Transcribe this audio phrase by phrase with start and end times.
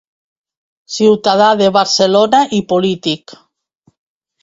[0.95, 3.39] Ciutadà de Barcelona i polític.